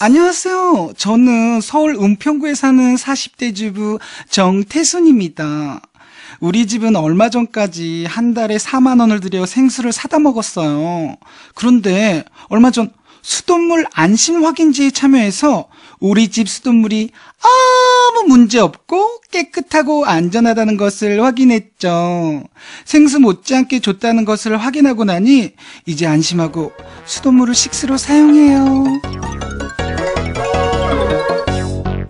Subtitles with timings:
[0.00, 0.92] 안녕하세요.
[0.96, 3.98] 저는 서울 은평구에 사는 40대 주부
[4.30, 5.80] 정태순입니다.
[6.38, 11.16] 우리 집은 얼마 전까지 한 달에 4만 원을 들여 생수를 사다 먹었어요.
[11.56, 12.92] 그런데 얼마 전
[13.22, 15.66] 수돗물 안심 확인제에 참여해서
[15.98, 17.10] 우리 집 수돗물이
[17.42, 22.44] 아무 문제 없고 깨끗하고 안전하다는 것을 확인했죠.
[22.84, 25.54] 생수 못지않게 좋다는 것을 확인하고 나니
[25.86, 26.70] 이제 안심하고
[27.04, 29.17] 수돗물을 식수로 사용해요.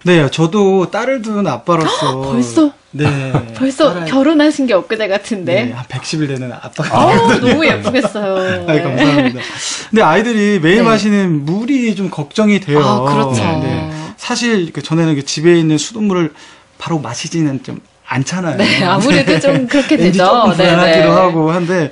[0.05, 2.73] 네, 저도 딸을 둔 아빠로서 벌써?
[2.91, 3.33] 네.
[3.57, 5.65] 벌써 딸아이- 결혼하신 게 엊그제 같은데.
[5.67, 8.65] 네, 한 110일 되는 아빠가 어우, 너무 예쁘겠어요.
[8.69, 8.83] 아이, 네.
[8.83, 9.41] 감사합니다.
[9.91, 10.83] 근데 아이들이 매일 네.
[10.83, 12.81] 마시는 물이 좀 걱정이 돼요.
[12.81, 13.43] 아, 그렇죠.
[13.63, 13.91] 네.
[14.17, 16.33] 사실 그 전에는 그 집에 있는 수돗물을
[16.79, 18.57] 바로 마시지는 좀 않잖아요.
[18.57, 20.25] 네, 아무래도 좀 그렇게 되죠.
[20.25, 21.11] 조금 네, 불안하기도 네.
[21.11, 21.91] 하고 한데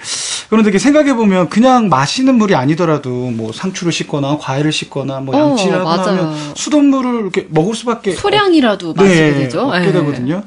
[0.49, 5.51] 그런데 이렇게 생각해 보면 그냥 마시는 물이 아니더라도 뭐 상추를 씻거나 과일을 씻거나 뭐 어,
[5.51, 6.19] 양치를 하거나 맞아요.
[6.23, 9.63] 하면 수돗물을 이렇게 먹을 수밖에 소량이라도 마시게 되죠.
[9.69, 9.93] 없게 네.
[9.93, 10.43] 되거든요.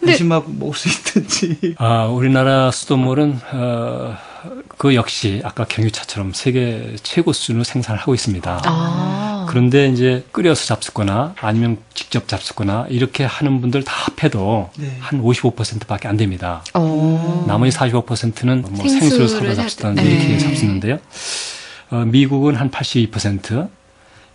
[0.00, 1.74] 근데- 안심하고 먹을 수 있든지.
[1.78, 4.16] 아, 우리나라 수돗물은 어,
[4.78, 8.62] 그 역시 아까 경유차처럼 세계 최고 수준으로 생산을 하고 있습니다.
[8.64, 9.41] 아.
[9.48, 14.96] 그런데 이제 끓여서 잡수거나 아니면 직접 잡수거나 이렇게 하는 분들 다 합해도 네.
[15.00, 16.62] 한 55%밖에 안 됩니다.
[16.74, 17.44] 어.
[17.46, 20.38] 나머지 45%는 뭐 생수를 생수를 사다 살 잡수다든지 때- 이렇게 네.
[20.38, 20.98] 잡수는데요.
[21.90, 23.68] 어, 미국은 한 82%,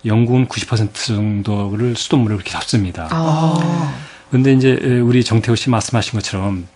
[0.06, 3.08] 영국은 90% 정도를 수돗물을 그렇게 잡습니다.
[3.12, 3.94] 아.
[4.32, 6.68] 근데 이제 에, 우리 정태호 씨 말씀하신 것처럼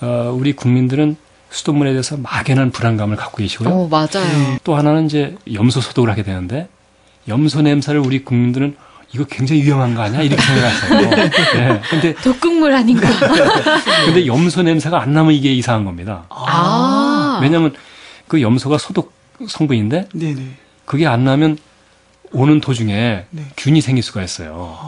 [0.00, 1.16] 어, 우리 국민들은
[1.50, 3.68] 수돗물에 대해서 막연한 불안감을 갖고 계시고요.
[3.70, 4.56] 어, 맞아요.
[4.62, 6.68] 또 하나는 이제 염소 소독을 하게 되는데
[7.30, 8.76] 염소 냄새를 우리 국민들은
[9.12, 10.22] 이거 굉장히 위험한 거 아니야?
[10.22, 11.10] 이렇게 생각하세요.
[11.54, 11.80] 네.
[11.90, 13.08] 근데 독극물 아닌가?
[14.06, 16.24] 근데 염소 냄새가 안 나면 이게 이상한 겁니다.
[16.28, 17.38] 아.
[17.42, 17.74] 왜냐하면
[18.28, 19.12] 그 염소가 소독
[19.48, 20.42] 성분인데 네네.
[20.84, 21.58] 그게 안 나면
[22.32, 23.42] 오는 도중에 네.
[23.56, 24.78] 균이 생길 수가 있어요.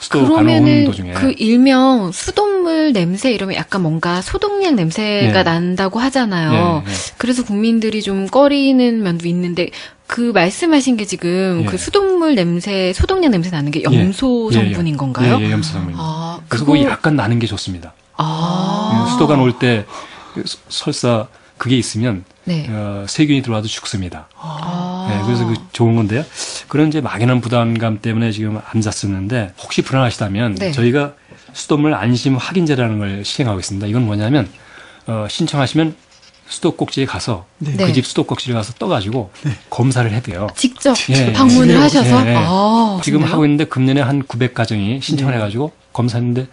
[0.00, 1.12] 수도 간호 오는 도중에.
[1.14, 2.32] 그 일명 수
[2.62, 5.42] 돗물 냄새 이러면 약간 뭔가 소독약 냄새가 네.
[5.42, 6.82] 난다고 하잖아요.
[6.86, 6.94] 예, 예.
[7.18, 9.70] 그래서 국민들이 좀 꺼리는 면도 있는데
[10.06, 11.66] 그 말씀하신 게 지금 예.
[11.66, 14.64] 그 수돗물 냄새, 소독약 냄새 나는 게 염소 예, 예.
[14.64, 15.38] 성분인 건가요?
[15.40, 16.02] 예, 예, 염소 성분입니다.
[16.02, 17.94] 아, 그거 약간 나는 게 좋습니다.
[18.16, 19.06] 아.
[19.06, 19.84] 예, 수도관 올 때
[20.68, 21.26] 설사
[21.58, 22.66] 그게 있으면 네.
[22.70, 24.28] 어, 세균이 들어와도 죽습니다.
[24.36, 25.06] 아.
[25.10, 26.24] 네, 그래서 그 좋은 건데요.
[26.68, 30.70] 그런 이제 막연한 부담감 때문에 지금 안 잤었는데 혹시 불안하시다면 네.
[30.72, 31.14] 저희가
[31.52, 33.86] 수돗물 안심 확인제라는 걸 시행하고 있습니다.
[33.86, 34.48] 이건 뭐냐면
[35.06, 35.94] 어, 신청하시면
[36.46, 37.72] 수도꼭지에 가서 네.
[37.76, 37.86] 네.
[37.86, 39.30] 그집 수도꼭지를 가서 떠가지고
[39.70, 40.48] 검사를 해대요.
[40.54, 42.36] 직접 예, 방문을 예, 하셔서 예, 예.
[42.36, 43.32] 아, 지금 그래요?
[43.32, 45.38] 하고 있는데 금년에 한 900가정이 신청을 네.
[45.38, 46.46] 해가지고 검사했는데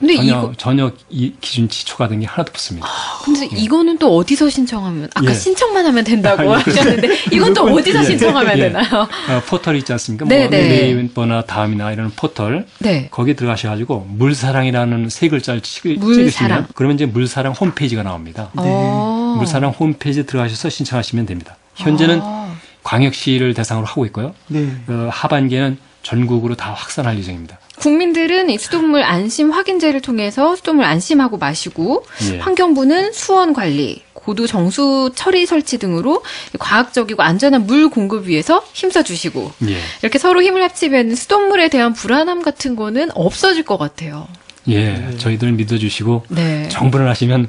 [0.00, 2.88] 근데 전혀 이거 전혀 이 기준치 초과된 게 하나도 없습니다.
[3.22, 5.34] 근데 이거는 또 어디서 신청하면 아까 예.
[5.34, 6.62] 신청만 하면 된다고 아, 예.
[6.62, 8.04] 하셨는데 이건 또 어디서 예.
[8.04, 8.62] 신청하면 예.
[8.62, 9.02] 되나요?
[9.02, 10.24] 어, 포털 있지 않습니까?
[10.24, 10.68] 네, 뭐 네.
[10.92, 13.08] 네이버나 다음이나 이런 포털 네.
[13.10, 16.14] 거기 들어가셔 가지고 물사랑이라는 세 글자를 치, 물사랑.
[16.30, 18.48] 찍으시면 그러면 이제 물사랑 홈페이지가 나옵니다.
[18.56, 19.34] 어.
[19.36, 21.56] 물사랑 홈페이지 들어가셔서 신청하시면 됩니다.
[21.74, 22.54] 현재는 아.
[22.84, 24.34] 광역시를 대상으로 하고 있고요.
[24.48, 24.66] 네.
[24.88, 27.58] 어, 하반기에는 전국으로 다 확산할 예정입니다.
[27.80, 32.38] 국민들은 이 수돗물 안심 확인제를 통해서 수돗물 안심하고 마시고 예.
[32.38, 36.22] 환경부는 수원 관리, 고도 정수 처리 설치 등으로
[36.58, 39.78] 과학적이고 안전한 물 공급 위해서 힘써 주시고 예.
[40.02, 44.28] 이렇게 서로 힘을 합치면 수돗물에 대한 불안함 같은 거는 없어질 것 같아요.
[44.68, 44.92] 예.
[44.92, 45.16] 네.
[45.16, 46.68] 저희들 믿어주시고 네.
[46.68, 47.48] 정부를 하시면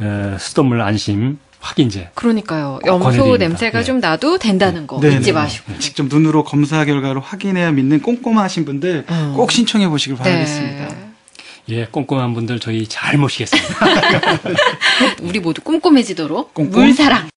[0.00, 2.78] 어, 수돗물 안심 확인제 그러니까요.
[2.82, 3.36] 꼭 염소.
[3.36, 3.84] 냄새가 예.
[3.84, 5.32] 좀 나도 된다는 거 네, 잊지 네.
[5.32, 5.78] 마시고.
[5.78, 9.32] 직접 눈으로 검사 결과를 확인해야 믿는 꼼꼼하신 분들 음.
[9.36, 10.88] 꼭 신청해 보시길 바라겠습니다.
[10.88, 11.06] 네.
[11.68, 13.86] 예, 꼼꼼한 분들 저희 잘 모시겠습니다.
[15.22, 16.80] 우리 모두 꼼꼼해지도록 꼼꼼?
[16.82, 17.29] 물사랑